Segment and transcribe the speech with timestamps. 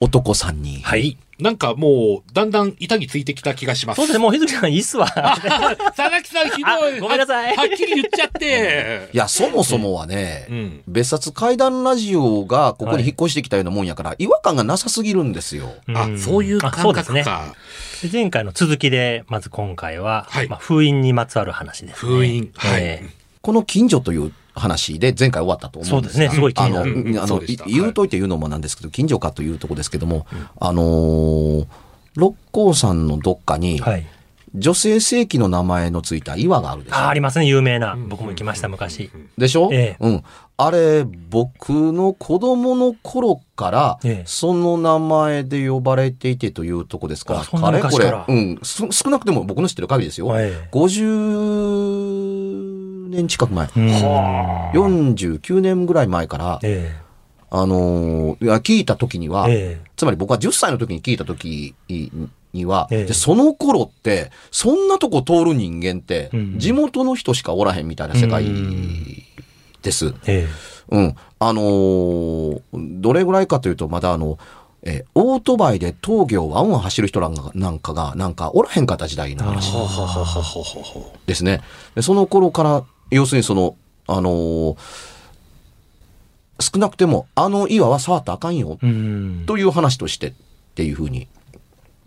[0.00, 1.18] 男さんにはい。
[1.38, 3.96] なんかもう、だんだん板についてきた気がします。
[3.96, 5.06] そうですね、もう日月さんいいっすわ。
[5.08, 6.98] 佐々木さんひどい。
[6.98, 9.08] あごめんなさいははっきり言っちゃって。
[9.12, 10.82] いやそもそもはね、うん。
[10.86, 17.24] 別冊怪談ラジオがここに引っ越してきたようなもんやから、違和感がなさすぎるんですよあ、そういうあ感そうですね。
[17.24, 17.54] 覚か。
[18.02, 22.12] で前回の続きで、まず今回は、はいまあ、封印にまつわる話です、ね。
[22.12, 22.52] 封印。
[22.56, 22.82] はい。
[22.82, 26.34] えこの近所という話で前回終わったと思うんですがそうですね。
[26.34, 26.92] すごい気になる。
[26.92, 27.18] あの、うん。
[27.18, 30.26] あの言うといて言うのもなんですけど、近所かというとこですけども、
[30.58, 31.66] あのー
[32.16, 34.06] 六甲山のどっかにえ、はい。
[34.52, 36.96] 女性正規の名前のついた岩があるでしょ。
[36.96, 37.96] あ、ありますね、有名な。
[37.96, 39.10] 僕も行きました、昔。
[39.38, 40.04] でしょ、ええ。
[40.04, 40.24] うん。
[40.56, 50.28] あれ、僕の子供の頃からええ、その名前で呼ばれていてというとこですから、あれこれ昔から、うん、す少なくても僕の知ってる限りですよ。
[50.36, 52.69] え50
[53.10, 53.68] 年近く前。
[53.76, 53.80] え。
[53.80, 53.90] うん
[54.72, 56.96] 49年ぐらい前から、え
[57.50, 61.74] あのーいや聞いた時には、ええつまり僕は10歳の時に聞いた時
[62.52, 69.04] には、ええでその頃って、そんなとこ通る人間ってうん、地元の人しかおらへんみたいな世界うん
[69.82, 70.14] です。
[70.26, 70.46] え。
[70.46, 70.48] え
[70.90, 71.16] うん。
[71.38, 74.38] あのーどれぐらいかというと、まだあの、
[74.82, 77.20] えーオートバイで峠をワンワン走る人
[77.54, 79.72] なんかが、なんかおらへんかった時代の話
[81.26, 81.60] ですね。
[81.96, 83.76] でその頃から、要するにその、
[84.06, 84.76] あのー
[86.62, 88.78] 少なくても、あの岩は触ったらあかんよ。
[89.46, 90.32] という話としてっ
[90.74, 91.26] ていうふうに、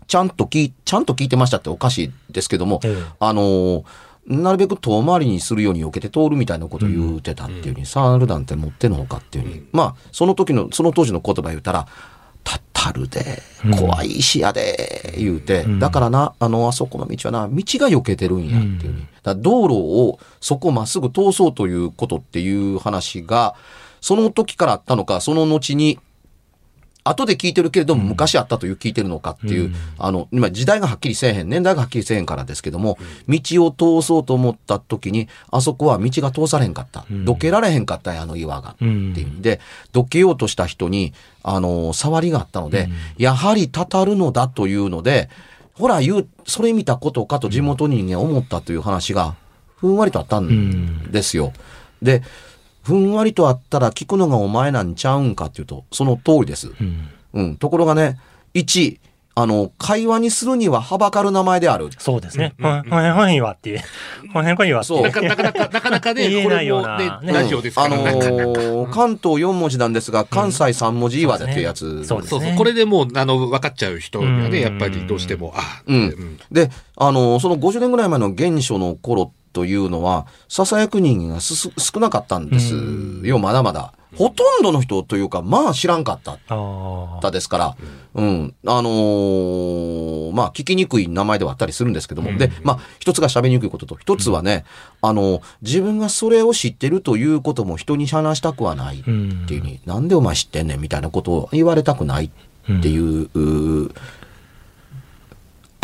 [0.06, 3.02] ちゃんと聞い、ちゃんと聞いてましたっておかしいですけども、ええ。
[3.18, 3.84] あのー
[4.26, 11.86] なるべく遠回りにするように避けて通るみたいなことを言うてたっていうふうに、触るなんて持ってんのほかっていうふうに、まあ、その時の、その当時の言葉言うたら、
[12.44, 13.42] たったるで、
[13.78, 15.78] 怖い石やで、言うて、うん。
[15.78, 19.08] だからな、あの、あそこの道はな、道が避けてるんやっていう。
[19.22, 23.54] だ道路をそこまっすぐ通そうということっていう話が、
[24.00, 25.98] その時からあったのか、その後に、
[27.04, 32.98] 後で聞いてるけれども、昔あったという聞いてるのかっていう、うんあの、今時代がはっきりせえへん、年代がはっきりせえへんからですけども、
[33.28, 37.04] 道を通そうと思った時に、あそこは道が通されへんかった。
[37.10, 38.70] うんどけられへんかったんや、あの岩が。
[38.70, 39.60] ってうんいう意味で、
[39.92, 45.28] どけようとした人に、あの、触りがあったので、うんやはりたたるのだというので、
[45.74, 49.34] ほら、言う、それ見たことかと地元人間は思ったという話が、
[49.76, 51.52] ふんわりとあったんですよ。
[52.00, 52.22] で、
[52.84, 56.68] ふんわりとあったら聞くのがお前なんちゃうんかっていうと、その通りです。
[56.68, 57.08] うん。
[57.32, 57.56] うん。
[57.56, 58.18] ところがね、
[58.54, 58.98] 1、
[59.36, 61.88] あの、会話にするにははばかる名前である。
[61.98, 62.54] そうですね。
[62.60, 63.80] ほん、ほいわっていう。
[64.32, 65.04] ほんへんこいわってそういう。
[65.04, 72.04] なかなかなかなかなかね、言えないようなね、ねラジオですから、あのー関東4文字なんですが、関西3文字岩だっていうやつ。
[72.04, 72.54] そうですそうそう。
[72.54, 82.74] これでもう、あの、分かっちゃう人にはね、うんやっぱりどうしても、あ、うんで、あのーその50年ぐらい前の原初の頃というのは、囁く人間がすす少なかったんです
[83.22, 83.94] よ、まだまだ。
[84.16, 87.30] ほとんどの人というか、まあ知らんかった。
[87.30, 87.76] ですから、
[88.14, 94.64] うん、あのーまあ、聞きにくい名前ではあったりするんですけども、で、まあ、一つが喋りにくいことと、一つはね、
[95.02, 99.00] あの、自分がそれを知ってるということも人に話したくはない。
[99.00, 103.90] っていうふうに、なんでお前知ってんねんみたいなことを言われたくないっていう、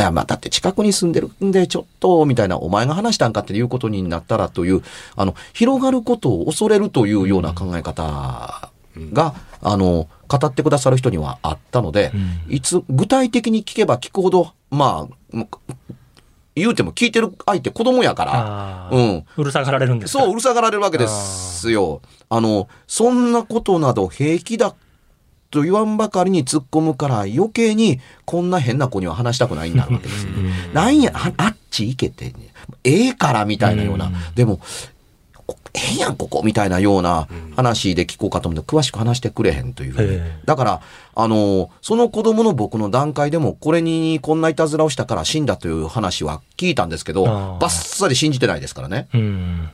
[0.00, 4.82] いや、まあ、だって近くに住んでるんで、ちょっと、みたいな、お前が話したんかっていうことになったらという、
[5.14, 8.70] あの、広がることを恐れるというような考え方
[9.12, 12.12] が、あの、語ってくださる人にはあったので、
[12.48, 15.46] いつ、具体的に聞けば聞くほど、まあ、
[16.56, 19.24] 言うても聞いてる相手子供やから、うん。
[19.36, 20.22] うるさがられるんですか？
[20.24, 22.00] そう、うるさがられるわけですよ。
[22.28, 24.74] あの、そんなことなど平気だ
[25.50, 30.32] と言わんばかりに突っ込むから余計にこんな変な子には話したくないんだわけですよ。
[30.72, 32.32] なんや、ああっち行けて、
[32.84, 34.10] ええからみたいなような。
[34.34, 34.60] でも、
[35.46, 37.26] こええやん、ここみたいなような
[37.56, 39.94] 話で聞こうかと思って詳しく話してくれへんという。
[39.98, 40.80] ええだから、
[41.14, 49.08] あの、その子供の僕の段階でも、これにこんないたずらをしたから死んだという話は聞いたんですけど、あーバッサリ信じてないですからね。
[49.12, 49.68] うん。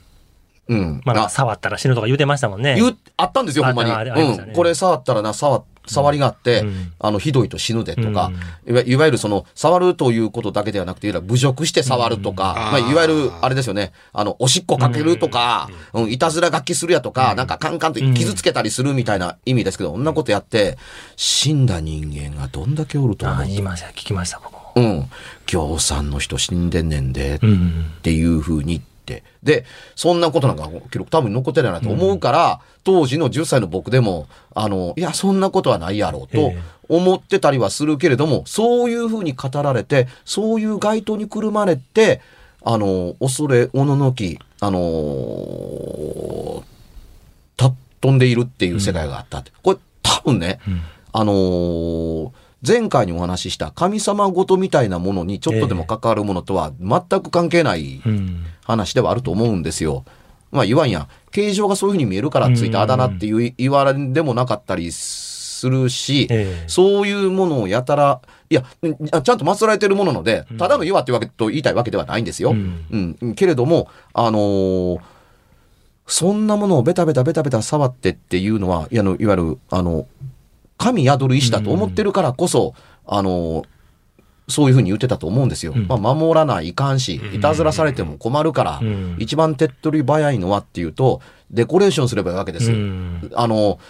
[0.69, 1.03] うん。
[1.05, 2.75] まあ、あ触ったら死ぬとか言うてましたもんね。
[2.75, 3.91] 言う、あったんですよ、あほんまに。
[3.91, 4.53] うん。
[4.53, 8.33] これ触ったらな、触、触りがあって、うんあの、ひどいと死ぬでとか、
[8.67, 20.77] うんいわゆるその、触るということだけではなくて、侮辱して触るとか、うんまあ、いわゆる、あれですよね、あの、おしっこかけるとか、うん、いたずら楽器するやとか、なんかカンカンと傷つけたりするみたいな意味ですけど、そんなことやって、
[21.15, 23.89] 死んだ人間がどんだけおると思ああ、う言いました。
[23.91, 24.73] 聞きました、僕も。
[24.75, 25.11] うん。
[25.47, 27.87] 行さんの人死んでんねんで、うん。
[27.99, 28.96] っていう風に言って。
[29.43, 29.65] で、
[29.95, 36.59] そんなことなんか記録多分残ってないなと思うから、当時の10歳の僕でも、あの、いや、そんなことはないやろうとええ。
[36.89, 42.21] 思ってたりはするけれども、そういう風に語られて、そういう街灯にくるまれて、
[42.65, 46.65] あの、恐れ、おののき、あの
[47.57, 49.53] た、飛んでいるっていう世界があったって。
[49.63, 50.81] これ多分ね、うん。
[51.13, 52.31] あのー
[52.67, 58.45] 前回にお話しした神様ごとみたいなものにちょっとでも関わるものとは全く関係ないうん。
[58.65, 60.05] 話ではあると思うんですよ。
[60.51, 68.21] まあ言わんや、形状がそういうふうに見えるからついたあだ名っていう言われでもなかったりするし、ええそういうものをやたら、
[68.51, 72.51] いや、んちゃんと祀られてるものなので、ただの岩ってわけと言いたいわけではないんですよ。
[72.51, 75.01] うんうん、けれども、あのー
[76.09, 80.07] そんなものをベタベタベタベタ触ってっていうのは、いやあのいわゆる、あの、
[80.79, 82.75] 神宿る石だと思ってるからこそ、
[83.07, 83.65] あのー
[84.49, 85.73] そういうふうに言ってたと思うんですよ。
[85.75, 91.21] うんまあ、守らないかんし、いたずらされても困るから、うん一番手っ取り早いのはっていうと、
[91.51, 92.71] デコレーションすればいいわけです。
[92.71, 93.81] うんあの、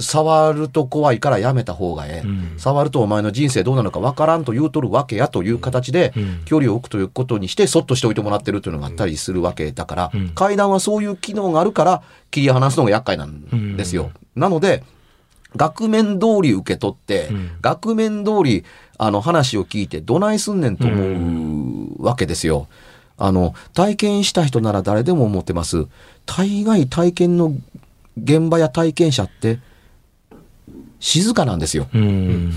[0.00, 2.26] 触ると怖いからやめた方がええ。
[2.26, 12.02] うん触るとお前の人生どうなのかわからんと言うとるわけやという形で、うん距離を置くということにして、そっとしておいてもらってるというのがあったりするわけだから、うん階段はそういう機能があるから、
[12.32, 14.10] 切り離すのが厄介なんですよ。
[14.34, 14.82] なので、
[15.56, 18.64] 額面通り受け取って、うん額面通り、
[18.98, 22.68] あの話を聞いてどないすんねんと思うわけですよ。
[23.16, 25.86] あの、体験した人なら誰でも思ってます。
[26.26, 27.54] 大概体験の
[28.22, 29.58] 現場や体験者って、
[31.00, 31.88] 静かなんですよ。
[31.92, 32.54] うん。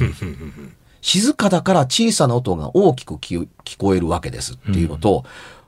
[1.01, 5.25] 静かだから小さな音が大きく聞聞こえるわけですっていうのと、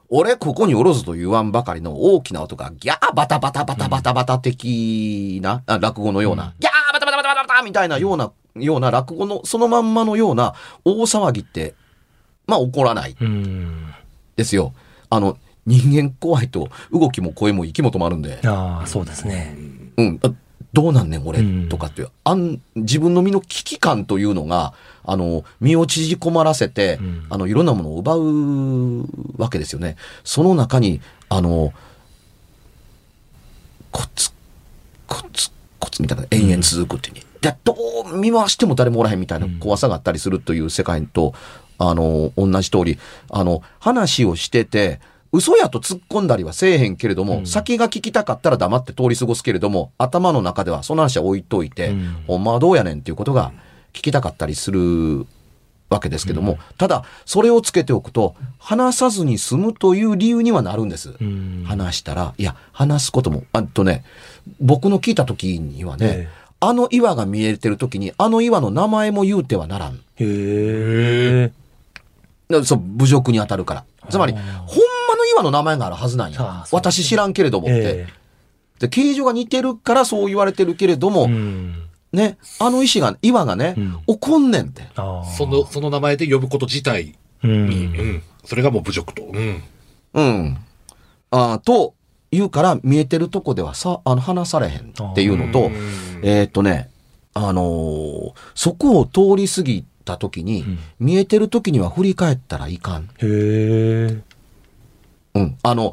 [0.10, 6.85] 俺ここにおろずと言わんばかりの大きな音がギャーバタバタバタバタバタ的な、あ落語のような、ギャーバ
[7.16, 10.54] タバタバタバタみたいなような、ような落語のそのまんまのような
[10.84, 11.76] 大騒ぎって、
[12.48, 13.94] まあ起こらないうん。
[14.36, 14.74] ですよ。
[15.10, 18.40] あの、人間怖いと動きも声も息も止まるんで。
[18.46, 19.56] ああ、そうですね。
[19.98, 20.32] うん、あ
[20.74, 24.74] どうなんねん俺うんとかっていう、あん自分の身の危機感というのが
[25.06, 29.96] あの身を縮こまらせて、うんあのいろんなものを奪うわけですよね。
[30.24, 31.74] その中にあの
[33.92, 34.32] コツ
[35.08, 35.50] コツ
[35.86, 37.76] コツみたいな延々続くっていう、でど
[38.12, 41.34] う見回しても誰もおらへんみたいな怖さがあったりするという世界と、
[41.78, 42.98] あの同じ通り
[43.30, 45.00] あの話をしてて
[45.36, 47.46] 嘘やと突っ込んだりはせえへんけれども、うん。
[47.46, 52.24] 先が聞きたかったら黙って通り過ごすけれども、頭の中ではその話は置いといて、うん。
[52.28, 53.52] ほんまはどうやねんっていうことが
[53.92, 55.26] 聞きたかったりする
[55.90, 61.16] わけですけども、ただ、それをつけておくと、話さずに済むという理由にはなるんです。
[61.20, 61.64] うん。
[61.66, 64.04] 話したら、いや、話すことも、あとね、
[64.60, 69.96] 僕の聞いた時にはね、ええあの岩が見えてる時に、あの岩の名前も言うてはならん。
[69.96, 71.52] へえ。
[72.50, 73.86] だそう、侮辱に当たるから。
[74.10, 77.76] つまり、ほんまの岩の名前があるはずなんあや私知らんけれどもって。
[77.76, 78.08] え
[78.80, 81.26] で、形状が似てるからそう言われてるけれども、え。
[81.26, 81.85] うん。
[82.16, 84.88] ね、あの石が、岩がね、うん怒んねんって。
[85.38, 87.48] その、その名前で呼ぶこと自体う。
[87.48, 88.24] に、うんん。
[88.44, 89.24] それがもう侮辱と。
[89.24, 89.64] うん。
[90.14, 90.58] うん。
[91.32, 91.94] あーと、
[92.32, 95.70] 言うから見えてるとこではさ、あの、話されへんっていうのと、
[96.24, 96.90] えーっとね、
[97.34, 103.04] あのーそこを通り過ぎた時に、ん見えてる時には振り返ったらいかん。
[103.04, 104.22] へえ。
[105.36, 105.58] うん。
[105.64, 105.92] あの、うん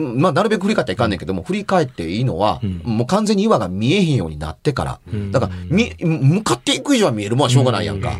[0.00, 5.00] まあ、なるべく振り返ったらいかんねんけども、振り返っていいのは、うんもう完全に岩が見えへんようになってから。
[5.16, 8.18] んだから、み、向かっていく以上は見えるもんはしょうがないやんか。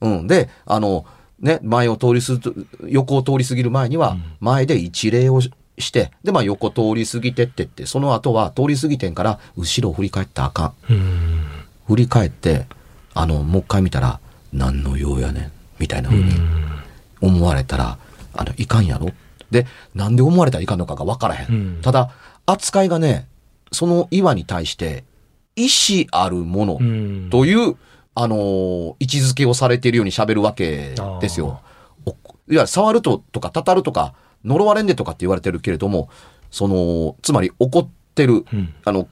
[0.00, 0.26] うん。
[0.26, 1.04] で、あの、
[1.40, 10.92] ね、前を通りする、横を通り過ぎる前には、前で一礼をしして、で、まあ横通り過ぎてってって、その後は通り過ぎてんから、後ろを振り返ったらあかん。
[10.92, 11.44] うん。
[11.88, 12.66] 振り返って、
[13.12, 14.20] あの、もう一回見たら、
[14.52, 16.32] 何の用やねん、みたいな風に
[17.20, 17.98] 思われたら、
[18.34, 19.10] あの、いかんやろ
[19.54, 21.48] で、なんで思われたらいかんのかが分からへん。
[21.48, 21.78] うん。
[21.80, 22.10] ただ、
[22.44, 23.26] 扱いがね、
[23.72, 25.04] その岩に対して、
[25.56, 27.28] 意志あるものうん。
[27.30, 27.76] という、
[28.16, 31.60] あのー位置づけをされているように喋るわけですよ。
[32.04, 32.16] おいわ
[32.48, 36.10] ゆる触るととか、たたるとか、呪われんでとかって言われてるけれども、
[36.50, 38.74] その、つまり怒ってる、うん。
[38.84, 39.08] あの、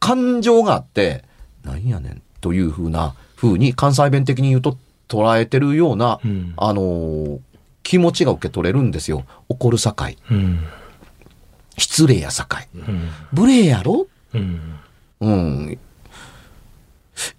[0.00, 1.24] 感情があって、
[1.62, 4.76] なんやねんというふうな、風に関西弁的に言うと
[5.08, 6.54] 捉えてるような、うん。
[6.56, 7.38] あのー
[7.84, 9.24] 気持ちが受け取れるんですよ。
[9.48, 9.94] 怒る境。
[10.32, 10.58] うん
[11.78, 12.44] 失礼や境。
[12.74, 14.08] うん無礼やろ？
[14.34, 14.78] うん
[15.20, 15.78] うん。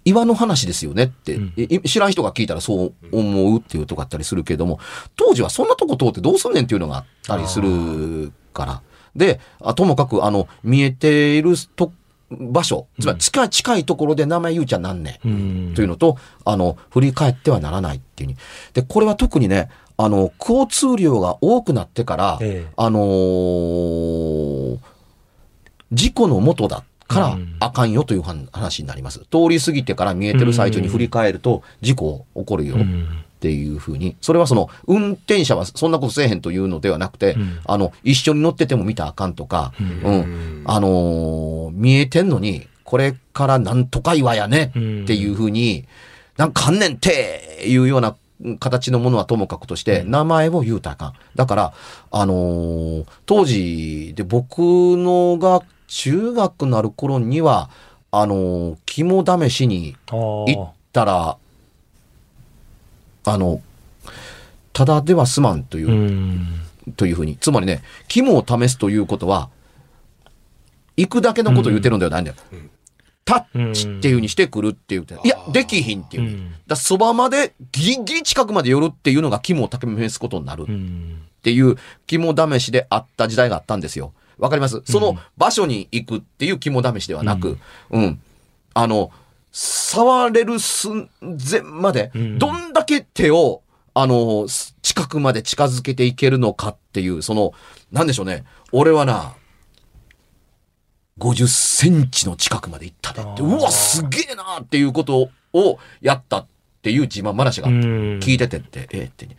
[0.06, 1.38] 岩の話ですよねって、
[1.86, 4.80] 知らん人が聞いたらそう思うっていうとこあったりするけれども、
[5.16, 8.82] 当時はそんなとこ通ってどうすんねんっていうのがあったりするから。
[9.14, 11.92] で、あともかく、あの、見えていると
[12.30, 18.36] 場所、つまり近い、近いところで名前言うちゃなんねんというのと、あの、振り返ってはならないっていうに。
[18.72, 22.72] で、これは特にね、あの、交通量が多くなってから、ええ。
[22.76, 24.78] あのー
[25.92, 27.56] 事故の元だからうん。
[27.60, 29.20] あかんよという話になります。
[29.20, 33.06] 通り過ぎてから見えてる最中に振り返ると事故起こるようん。
[33.36, 37.58] っていうふうに、それはその運転者はそんなことせえへんというのではなくて、うん。
[37.64, 39.86] あの、一緒に乗ってても見たらあかんとか、うん。
[40.00, 45.84] うん、あのー見えてんのに、これからなんとか岩やねっていうふうに、
[46.36, 48.16] なんかんねんっていうような
[48.60, 51.12] 形のものはともかくとして、名前を言うたらあかん。
[51.34, 51.72] だから、
[52.10, 57.70] あのー当時で僕のが中学なる頃には、
[58.10, 61.36] あのー肝試しにあ行ーったら、
[63.24, 63.60] あの、
[64.72, 66.46] ただでは済まんというう、ん
[66.96, 67.36] というふうに。
[67.36, 69.48] つまりね、肝を試すということは、
[70.96, 72.36] 行くだけのことを言ってるんではないんだよ。
[73.26, 76.26] タッチっていうふうにしてくるって言って、いや、できひんっていうう。
[76.26, 76.54] ん。
[76.66, 80.62] だそばまで、ギリギリ近くまで寄るっていうのが肝を試すことになる。
[80.62, 81.22] っうん。
[81.42, 84.12] ていう肝試しであった時代があったんですよ。
[84.38, 84.82] わかります？
[84.84, 87.58] その場所に行くっていう肝試しではなく、
[87.90, 88.20] うん。
[88.74, 89.10] あの、
[89.50, 92.38] 触れる寸前までう、ん。
[92.38, 93.62] どんだけ手を、
[93.94, 97.54] あの、す近くまで近づけていけるのかっていう、その、
[97.90, 98.44] なんでしょうね。
[98.70, 99.34] 俺はな、
[101.18, 106.46] 50センチの近くまで行ったでって、うわ、すげえなっていうことをやったっ
[106.82, 108.18] ていう自慢話があってうん。
[108.18, 109.36] 聞いててって、ええってね。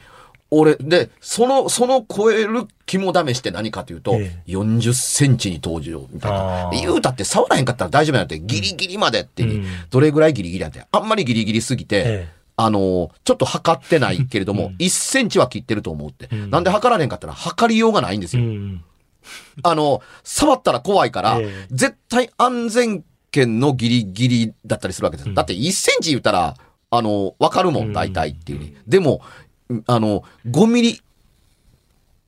[0.50, 6.70] 俺、で、その、その超える肝試しって何かというと、え40センチに登場みたいな。
[6.72, 9.66] 言うたって触らへんかったら大丈夫なんて、ギリギリまでって、うん。
[9.90, 14.76] どれぐらいギリギリなんて、あんまりギリギリすぎて、えあの、ちょっと測ってないけれども、うん。
[14.78, 16.28] 1センチは切ってると思うって。
[16.32, 16.50] うん。
[16.50, 18.44] なんで測られへんかったら測りようがないんですよ。
[18.44, 18.84] うん
[19.64, 25.30] あの、触ったら怖いから、ええ絶対安全圏のギリギリだったりするわけです。
[25.30, 26.56] うんだって1センチ言ったら、
[26.90, 28.76] あの、わかるもうんん、大体っていうに。
[28.88, 29.22] でも、
[29.70, 31.02] うんあの、5ミリ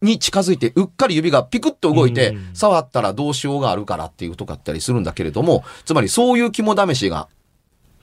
[0.01, 7.27] に近づいて、うっかり指がピクッと動いてうん、触ったらどうしようがあるからっていうとこあったりするんだけれども、つまりそういう肝試しが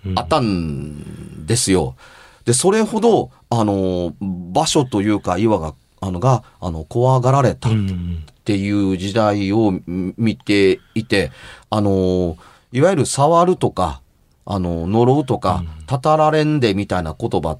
[0.04, 1.96] うんあったんですよ。
[2.44, 11.32] で、それほど、あの、場所というか岩が、あの、が、あの、怖がられたっうんていう時代をん見ていて、
[11.68, 12.36] あの、
[12.70, 14.00] いわゆる触るとか、
[14.44, 17.58] あの、呪うとか、たたられんでみたいな言葉っ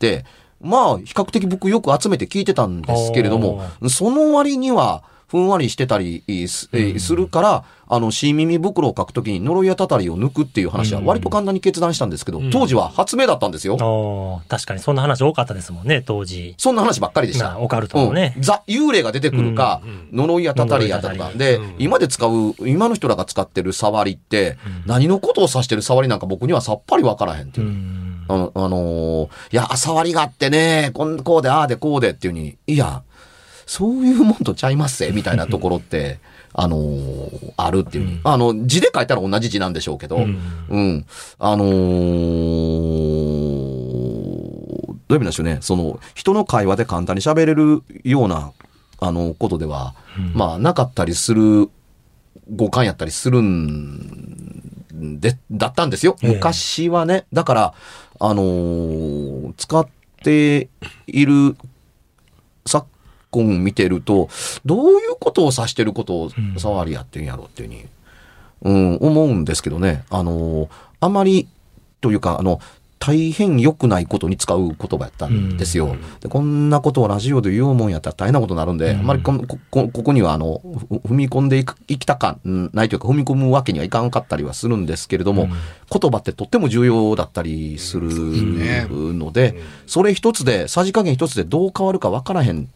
[0.00, 0.24] て、
[0.60, 6.68] まあ、比較的僕よく集めて聞いてたんですけれども、その割には、ふんわりしてたりす,
[7.16, 14.42] るから、あの、新耳袋を書くときに呪いやたたりを抜くっていう話はうん割と簡単に決断したんですけど、うん当時は発明だったんですよ。
[14.48, 16.54] 確かにそんな話多かったですもんね、当時。
[16.58, 17.46] そんな話ばっかりでした。
[17.46, 21.30] まあオカルトもねうんザ・幽霊が出てくるか、うん呪いやたたりやったとか。
[21.34, 27.70] で、うん今で使う、今の人らが使ってる触りって、うん何のことを指してる触りなんか僕にはさっぱりわからへんっていうう。
[27.70, 33.02] んあの、あのーいや、触りがあってね、こんこうで、ああでこうでっていうに、いや、
[33.72, 36.18] そういうもんとちゃいますぜ、みたいなところって、
[36.52, 40.38] あのーあるっていうに、うんあの、字で書いたら同じ字なんでしょうけど、うん
[40.68, 41.06] うん。
[41.38, 41.72] あのー
[45.08, 45.58] どういう意味なんでしょうね。
[45.62, 48.52] その、人の会話で簡単に喋れるような、
[49.00, 51.70] あの、ことでは、うんまあ、なかったりする、
[52.54, 54.84] 誤感やったりするん
[55.20, 56.16] で、だったんですよ。
[56.22, 57.24] ええ昔はね。
[57.32, 57.74] だから、
[58.20, 59.86] あのー使っ
[60.22, 60.68] て
[61.06, 61.56] いる
[62.66, 62.86] 昨
[63.32, 64.28] 今見てると、
[64.64, 67.86] どういうことを指してることをうん触りやってんやろっていうふうに、
[68.62, 70.04] うん、思うんですけどね。
[70.10, 70.68] あのー
[71.00, 71.48] あまり、
[72.00, 72.60] というか、あの、
[73.00, 75.96] 大変良くないことに使う言葉やったんですよ。
[76.20, 79.00] でこんなことをラジオで言うもんやったら大変なことになるんで、うん。
[79.00, 85.50] あんまりこんここにはあのふ踏み込んでいくいきたかんないというか踏み込むわけにはいかんかったりはするんですけれども、うん。
[85.50, 88.08] 言葉ってとっても重要だったりする
[88.56, 92.68] ねので、それ一つでさじ加減一つでどう変わるか分からへん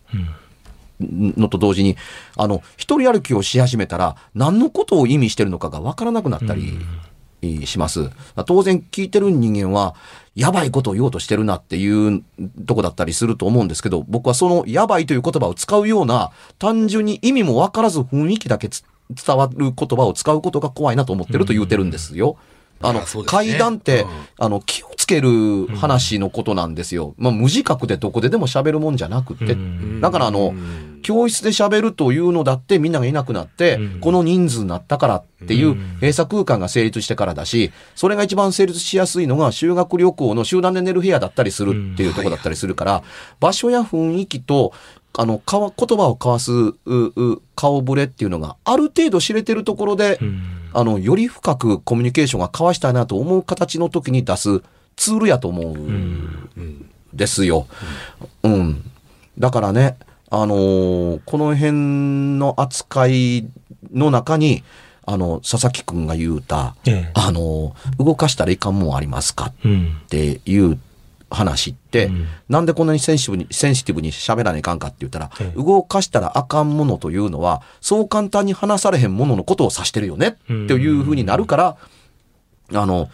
[1.00, 1.96] のと同時に
[2.36, 6.78] あの一人歩きをし始めたら何のことを意味してるのかが分からなくなったり。
[7.64, 8.10] します。
[8.46, 9.94] 当然聞いてる人間は、
[10.34, 12.22] やばいことを言おうとしてるなっていう
[12.66, 22.36] とこだったりすると思うんですけど、僕はそのやばいという言葉を使うような、単純に意味もわからず雰囲気だけ伝わる言葉を使うことが怖いなと思ってると言うてるんですよ。
[22.36, 22.46] あの、
[22.80, 23.25] あそうですね。
[23.25, 24.09] 階段って、うん。
[24.38, 27.14] あの、気をつける話のことなんですよ。
[27.16, 29.52] まあ、無自覚でどこででも喋るもんじゃなくって。
[29.52, 30.00] うん。
[30.00, 30.54] だからあの、
[31.02, 34.00] 教室で喋るというのだってみんながいなくなって、うん。
[34.00, 35.95] この人数になったからっていううん。
[36.00, 43.02] 閉鎖空間が成立してからだし、それが一番成立しやすいのが修学旅行の集団で寝る部屋だったりするっていうところだったりするから、
[43.40, 44.73] 場所や雰囲気と、
[45.18, 50.42] あの、かわ言葉を交わすうう顔ぶれっていうのがある程度知れてるところで、うん
[50.78, 54.62] あの、より深くコミュニケーションが交わしたいなと思う形の時に出す
[54.97, 57.66] ツールやと思うんですよ。
[58.42, 58.90] うん。
[59.38, 59.97] だからね、
[60.30, 61.73] あのーこの辺
[62.38, 63.47] の扱い
[63.92, 64.64] の中に、
[65.06, 70.78] あの、佐々木くんが言うた、ええあのー動かしたらいかんもんありますかうんっていう
[71.30, 72.26] 話って、うん。
[72.49, 75.56] なんでこんなにセンシティブに、センシティブに喋らないかんかって言ったら、ええ。
[75.56, 81.76] 動かしたらあかんものというのは、そう簡単に話されへんもののことを指してるよねっていうふうになるから、
[82.73, 83.09] あの、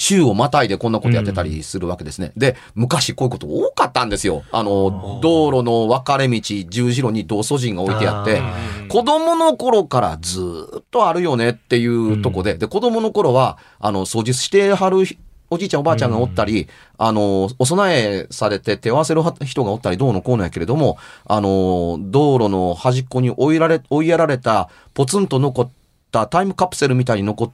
[0.00, 2.32] 週をまたいでこんなことやってたりするわけですね。
[2.34, 4.44] で、昔こういうこと多かったんですよ。
[4.50, 8.54] あの、道路の分かれ道、十字路に道祖人が置いてあってあ、
[8.88, 15.04] 子供の頃からずーっとあるよねっていうとこで、で、子供の頃は、あの、掃除してはる
[15.50, 25.70] おじいちゃんおばあちゃんがおったり、あの、お供えされて手を合わせる人がおったりどうのこうのやけれども、あの、道路の端っこに追いられ、追いやられたポツンと残っ
[26.12, 27.50] たタイムカプセルみたいに残っ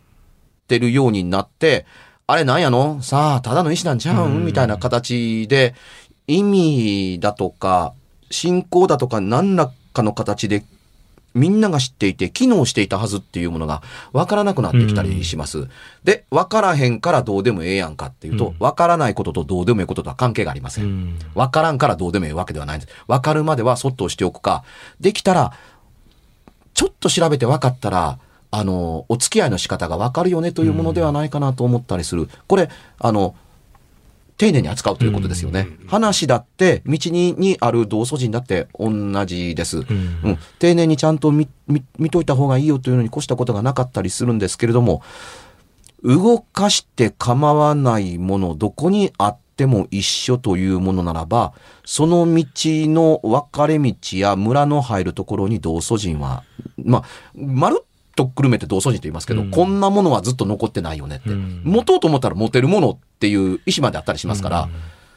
[0.68, 1.86] てるようになって、
[2.26, 3.02] あれなんやの？
[3.02, 4.44] さあ、ただの石なんちゃうん。
[4.44, 5.74] みたいな形で、
[6.26, 7.94] 意味だとか、
[8.30, 10.64] 信仰だとか何らかの形で
[11.36, 15.68] みんなが知っていて機能していたはずっていうものが分からなくなってきたりします。
[16.02, 20.80] で、分からへんからどうでもええやんかっていうと、うん分からないこととどうでもええこととは関係がありませ。
[20.82, 22.92] うんん分からんからどうでもええわけではないんです。
[23.06, 24.64] 分かるまではそっとしておくか、
[24.98, 25.52] できたら、
[26.74, 28.18] ちょっと調べて分かったら、
[28.50, 32.28] あの、お付き合いの仕方が分かるよねというものではないかなと思ったりする。
[32.46, 33.34] これ、あの、
[34.36, 35.68] 丁寧に扱うということですよね。
[35.86, 38.90] 話だって、道ににある同祖人だって同
[39.24, 39.78] じです。
[39.78, 45.02] うんうん、丁寧にちゃんと見見見といた方がいいよというのに越したことがなかったりするんですけれども、
[46.02, 56.44] 動かして構わないもの、どこにあっても一緒というものならば、その道の分かれ道や村の入るところに同祖人は、
[56.84, 61.30] まあ、まるっとくるめて同祖人と言いますけど、うんこんなものはずっと残ってないよねって。
[61.30, 64.70] うん持とうと思ったら持てるものっていう意思まであったりしますから、うん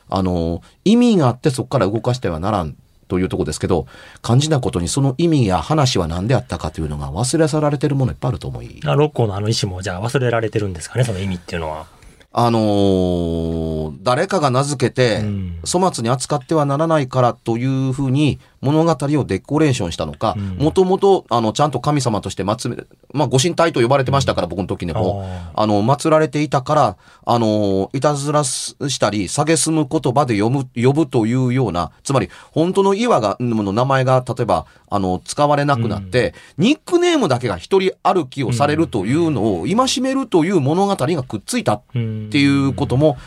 [0.09, 2.75] あの、意味があってそこから動かしてはならん
[3.07, 3.87] というところですけど、
[4.21, 8.79] 肝心なことにその意味や話は何であったかというのが忘れ去られてるものいっぱいあると思い。
[8.85, 11.85] あ六甲のあの石もじゃあ忘れられてるんですかね、その意味っていうのは。
[12.31, 20.57] あのー誰かが名付けて、うん粗末に扱ってはならないからというふうに物語をデコレーションしたのか、うん。
[20.57, 22.77] もともと、あの、ちゃんと神様として祀め、
[23.13, 25.23] まあ、ご神体と呼ばれてましたから、僕の時でも。
[25.53, 43.17] ああの、祀られていたから、あの、いたずらしたり、蔑む言葉で読む、呼ぶというような、つまり、本当の岩が、の名前が、例えば、あの、使われなくなって、ニックネームだけが一人歩きをされるというのを、戒めるという物語がくっついたっーていうことも、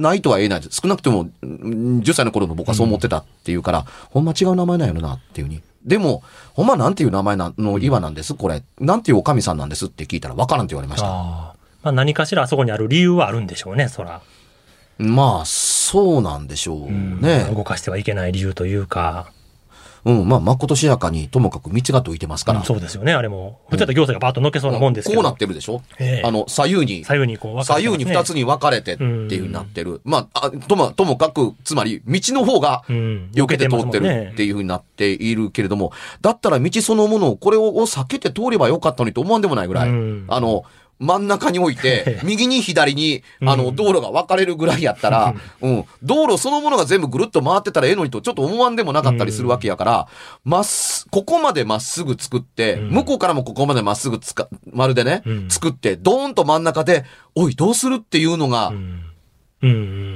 [0.00, 0.62] ないとは言えない。
[0.70, 5.62] 少なくとも、うん10歳の頃の僕はそう思ってたっていうから、ほんま違う名前なんやろなっていうふうに。
[5.84, 6.22] でも、
[6.54, 8.34] ほんまなんていう名前なの岩なんです？
[8.34, 8.62] これ。
[8.78, 11.06] なんていうお神さんなんですって聞いたら、わからんって言われました。
[11.06, 14.20] あーまあ、何かしらあそこにある理由はあるんでしょうね、そら。
[14.98, 17.50] まあ、そうなんでしょううんね。
[17.54, 19.32] 動かしてはいけない理由というか。
[20.04, 22.60] うん、まあ、まことしやかに、ともかく道が解いてますから。
[22.60, 23.60] うんそうですよね、あれも。
[23.70, 25.22] 普通だったら行政がバーッとのけそうなもんですけど。
[25.22, 27.04] こうなってるでしょ、ええあの、左右に。
[27.04, 30.00] 左右にこうね左右に二つに分かれてっていうになってる。
[30.04, 33.30] まあ、あとも、ともかく、つまり、道の方が、うん。
[33.34, 34.54] 避けて通ってるっていう。
[34.54, 40.64] ふうになっているけれども、だったら道そのものを、これを避けて通ればよかったのにと思わんでもないぐらい、うんあの、
[41.00, 50.08] 真ん中に置いて、 右に左に、あの、うん道路が分かれるぐらいやったら、うん、道路そのものが全部ぐるっと回ってたらええのにと、ちょっと思わんでもなかったりするわけやから、
[50.44, 52.90] まっす、ここまでまっすぐ作って、うん。
[52.90, 55.50] 向こうからもここまでまっすぐつか、まるでね、うん。
[55.50, 58.72] 作って、ドーンと真ん中で、おい、どうするっていうのが。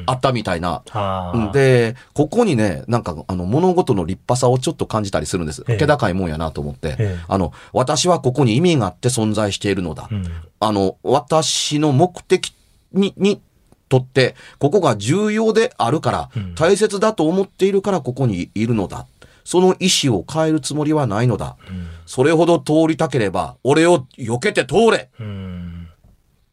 [0.06, 0.82] あったみたいな。
[0.92, 5.64] あー、で、ここにね、なんか、あの、物事の立派さをちょっと感じたりするんです。
[5.68, 6.96] ええ気高いもんやなと思って。
[6.98, 10.08] ええあの、私はここに意味があって存在しているのだ。
[10.10, 10.24] うん。
[10.60, 12.54] あの、私の目的
[12.92, 13.40] に、に
[13.88, 19.06] とって、ここが重要であるから、うん大切だと思っているからここにいるのだ。
[19.44, 21.56] その意思を変えるつもりはないのだ。
[21.68, 25.53] うんそれほど通りたければ、俺を避けて通れうん。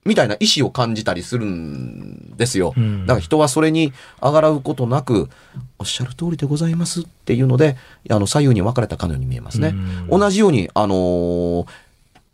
[0.04, 2.74] みたいな意思を感じたりするんですよ。
[2.76, 3.06] うん。
[3.06, 5.30] だから人はそれにあがらうことなく、
[5.78, 7.78] おっしゃる通りでございますっていうので、
[8.10, 9.76] あの、左右に分かれたかのように見えますね。
[10.10, 10.20] うん。
[10.20, 11.66] 同じように、あのー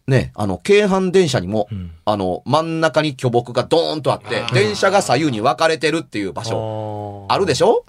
[0.07, 1.91] ね、あの、京阪電車にも、うん。
[2.05, 7.83] あの、真ん中に巨木がドーンとあって電車が左右に分かれてるっていう場所、所あるでしょ？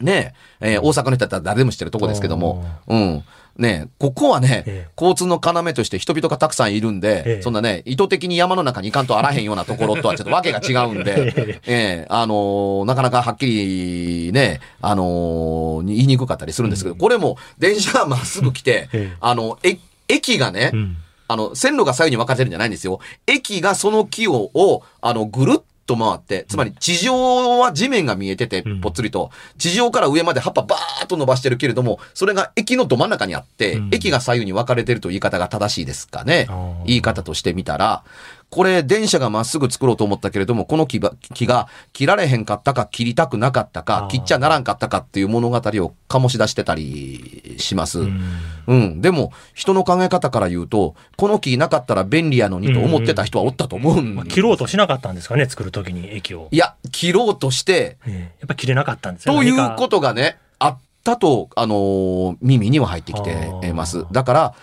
[0.00, 3.22] ねえ、えー大阪の人だったら誰でも知ってるとこですけども、うん。
[3.60, 4.90] ねえここはね、ええ。
[4.96, 7.42] 交通の要として人々がたくさんいるんで、ええ。
[7.42, 12.06] そんなね、意図的に山の中に行かんとあらへんようなところとはちょっとわけが違うんで、 ええ。
[12.08, 19.16] あのーなかなかはっきりね、あのー言いにくかったりするんですけど、これも電車がまっすぐ来て、 ええ。
[19.20, 19.76] あの、え
[20.08, 20.96] 駅がね、うん。
[21.28, 22.98] あの、線路が左右に分かれてるんじゃないんですよ。
[23.26, 33.90] 駅がその木を、をあの、ぐるっと回って、つまり地上は地面が見えててうん、ぽっつりと、地上から上まで葉っぱバーっと伸ばしてるけれども、それが駅のど真ん中にあって、うん。
[33.92, 36.46] 駅が左右に分かれてるという言い方が正しいですかね。
[36.86, 38.04] 言い方としてみたら、
[38.50, 45.60] これ、電車がまっすぐ作ろうと思ったけれども、この木が木が切られへんかったか、切りたくなかったあかー、切っちゃならんかったかっていう物語を
[46.08, 48.00] 醸し出してたりします。
[48.00, 48.20] うん。
[48.66, 49.00] うん。
[49.00, 56.48] でも、人の考え方から言うと、この木なかったら便利やのにと思ってた人はおったと思うんまあ切ろうとしなかったんですかね、作るときに駅を。
[56.50, 58.36] いや、切ろうとして、ええ。
[58.40, 59.34] やっぱ切れなかったんですよ。
[59.34, 64.06] ということがね、あったと、あのー耳には入ってきてます。
[64.10, 64.54] だから、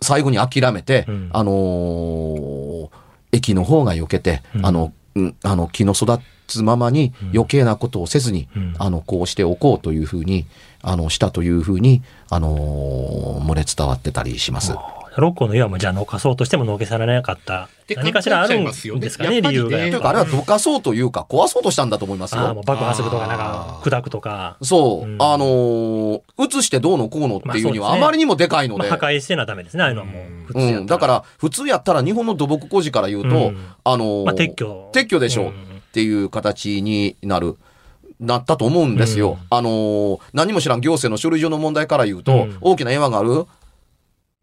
[0.00, 1.30] 最後に諦めて、うん。
[1.32, 2.71] あのー
[3.32, 4.66] 駅の方が避けて、うん。
[4.66, 7.28] あの、うんあの、木の育つままにうん。
[7.30, 8.74] 余計なことをせずに、うん。
[8.78, 10.46] あの、こうしておこうというふうに、
[10.82, 14.72] あの、したというふうに、あのー漏れ伝わってたりします。
[15.16, 17.68] 六甲の岩もじゃあのかそうとしてものけされなかった。
[17.86, 19.70] て何かしらあるんですかね、理由が。
[19.70, 22.64] というか、あれはどかそうというか、壊そうとしたんだと思いますああ、もよう。
[22.64, 24.56] 爆破するとか、なんか砕くとか。
[24.62, 28.90] そう、うんあのー映してどうのこうのっていうにはまあまりにもでかいのまあ、で。
[28.90, 30.20] 破壊してなダメですね、ああいうのはも
[30.54, 30.60] う。
[30.60, 34.90] うん、だから、普通やったら日本の土木工事から言うと、うんあの撤去。
[34.92, 35.54] 撤去でしょううんっ
[35.92, 37.56] ていう形になる。
[38.20, 39.32] なったと思うんですよ。
[39.32, 43.46] うんあのー何も知らん行政の書類上の問題から言うと、うん大きな岩がある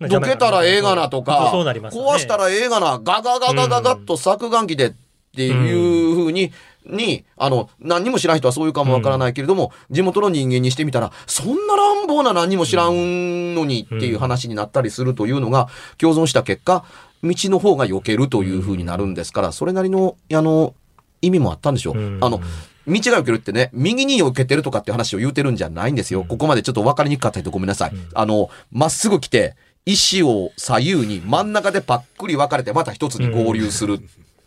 [0.07, 4.93] どけたらええがなとか、そうなりますよね壊したらええがな、ガガガガガガッと削岩機でっ
[5.35, 6.51] ていうふうに、
[6.85, 16.85] に、あの、何にも知らん人はそういうかもわからないけれども、地元の人間にしてみたら、そんな乱暴な何にも知らんのにっていう話になったりするというのが、共存した結果、
[17.21, 20.73] 道の方が避けるというふうになるんですから、それなりの、あの、
[21.21, 21.97] 意味もあったんでしょう。
[21.97, 22.39] うんあの、
[22.87, 26.25] 道が避けるってね、右に避けてるとかって話を言うてるんじゃないんですよ。
[26.27, 27.91] ここまでちょっと分かりにくかった人ごめんなさい。
[28.13, 29.55] あの、まっすぐ来て、
[29.91, 33.99] 石を左右に真ん中でパックリ分かれてまた一つに合流するっ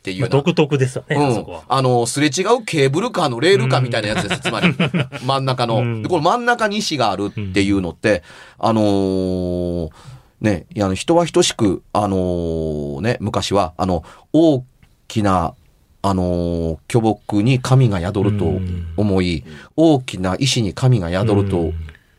[0.03, 0.37] ていうような。
[0.37, 1.63] まあ独特ですよね、うんそこは。
[1.69, 4.41] あの、すれ違うケーブルカーのレールカーみたいなやつです。
[4.43, 4.75] つまり、
[5.25, 5.79] 真ん中の。
[5.79, 8.23] うんでこの真ん中に石があるっていうのって、
[8.59, 9.91] あのー
[10.41, 14.65] ね、あの人は等しく、あのーね、昔は、あの、大
[15.09, 15.55] きな、
[16.03, 18.61] あのー巨木に神が宿ると
[18.97, 19.45] 思い、
[19.77, 21.73] 大きな石に神が宿ると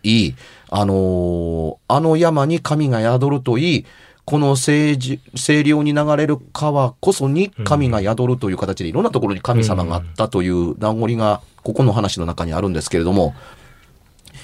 [0.04, 0.36] いい、
[0.70, 3.86] あのーあの山に神が宿るといい、
[4.26, 13.34] この清清涼に流れる川こそに神が宿るという形でいろんなところに神様があったという名残がここの話の中にあるんですけれども、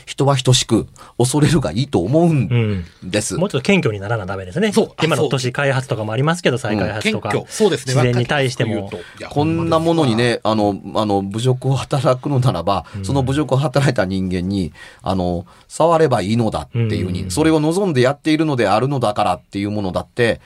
[0.09, 3.11] 人は等しく恐れるがいいと思うんうん。
[3.11, 3.35] です。
[3.35, 4.71] もうちょっと謙虚にならなダメですね。
[4.71, 7.29] そう今の都市開発とかもありますけど、再開発謙とか。
[7.29, 7.45] 虚。
[7.47, 7.93] そうですね。
[7.93, 8.89] 自然に対しても
[9.29, 10.19] こんなものに。
[10.19, 20.41] ね、あの、あの、侮辱を働くのならば、うんその侮辱を働いた人間に、あの、触ればいいのだっていうふうに、うんそれを望んでやっているのであるのだからっていうものだって、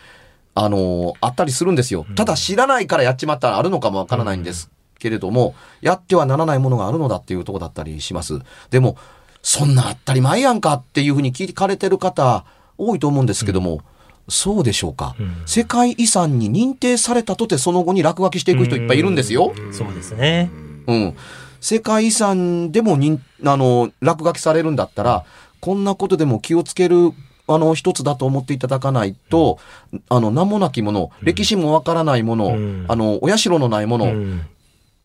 [0.53, 2.05] あの、あったりするんですよ。
[2.15, 8.39] ただ知らないからやっちまったらあるのかもわからないんですけれども、やってはならないものがあるのだっていうとこだったりします。
[8.69, 8.97] でも、
[9.43, 12.45] そんな当たり前やんかっていうふうに聞かれてる方、
[12.77, 13.81] 多いと思うんですけども、
[14.29, 15.35] そうでしょうか、うん。
[15.45, 19.53] 世界遺産に認定されたとてその後に落書きしていく人いっぱいいるんですよ。
[19.71, 20.49] そうですね。
[20.87, 21.15] うん。
[21.59, 25.25] 世界遺産でもにあの、落書きされるんだったら、
[25.59, 27.11] こんなことでも気をつける、
[27.47, 29.59] あの、一つだと思っていただかないと、
[30.07, 32.85] あの、名もなきもの、歴史もわからないもの、うん。
[32.87, 34.37] あの、お社のないもの、うん。
[34.37, 34.52] ゆ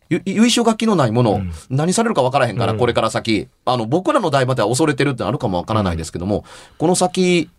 [0.08, 1.52] 由緒書きのないもの、うん。
[1.70, 2.78] 何されるかわからへんから、うん。
[2.78, 3.48] これから先。
[3.64, 6.44] あの、僕らの代までは恐れてるってあるかもわからないですけども、
[6.78, 7.50] この先、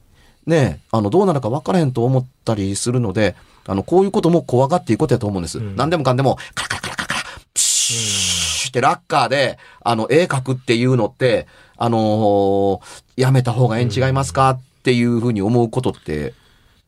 [0.46, 3.36] ね、あの、どうなるかわからへんと思ったりするので、
[3.68, 5.60] あの、こういうことも怖がっていくことやと思うんです。
[5.60, 5.76] うん。
[5.76, 7.22] 何でもかんでも、カラカラカラカラカラ、
[7.54, 11.48] プシシュってラッカーで、あの、絵描くっていうのって、
[11.82, 14.50] あのーやめた方がええん違いますか？
[14.52, 16.34] っていうふうに思うことって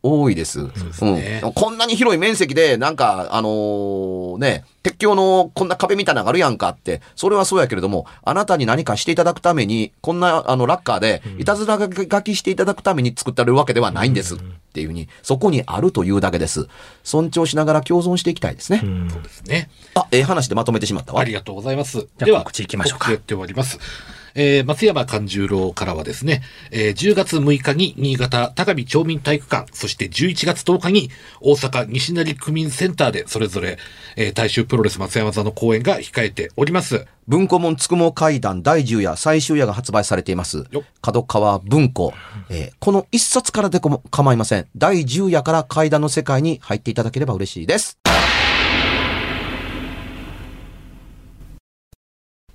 [0.03, 0.67] 多いです。
[0.93, 14.35] すねうん、こんなに広い面積で、なんか、あのーね、鉄橋のこんな壁みたいなのがあるやんかって、それはそうやけれども、あなたに何かしていただくために、こんな、あの、ラッカーで、いたずら書きしていただくために作ってあるわけではないんです。
[14.35, 14.37] っ
[14.73, 16.67] ていうふうに、そこにあるというだけです。
[17.03, 18.81] 尊重しながら共存していきたいですね。
[18.83, 19.69] うんですね。
[19.93, 21.19] あ、ええ話でまとめてしまったわ。
[21.19, 21.99] ありがとうございます。
[21.99, 23.77] じゃあでは、告知行きましょうかやっております。
[24.35, 26.41] えー松山勘十郎からはですね、
[26.71, 33.77] えー10月6日に新潟高見町民体育館、そして11月10日に大阪西成区民センターでそれぞれ、
[34.15, 37.05] えー大衆プロレス松山座の公演が控えております。
[37.27, 40.65] 文庫本つくも会談第10夜最終夜が発売されています。
[41.01, 42.13] 角川文庫。
[42.49, 44.67] えーこの一冊からでも構いません。
[44.75, 47.97] 第10夜から会談の世界に入っていただければ嬉しいです。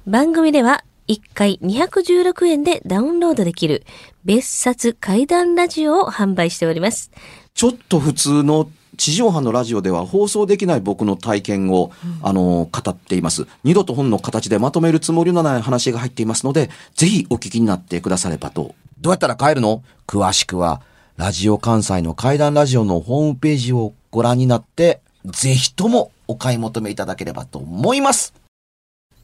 [0.07, 3.85] 番組では1回216円でダウンロードできる
[4.25, 7.11] 別冊怪談ラジオを販売しております。
[7.55, 11.93] ちょっと普通の地上波のラジオでは放送できない僕の体験を、
[12.23, 13.47] あの、語っています。
[13.63, 18.75] 二度と本の形でまとめるつもりのない話が入っていますので、ぜひお聞きになってくださればと。
[19.01, 19.83] どうやったら帰るの？
[20.07, 20.81] 詳しくは、
[21.19, 28.33] ラジオ関西の怪談ラジオのホームページをご覧になって、ぜひともお買い求めいただければと思います。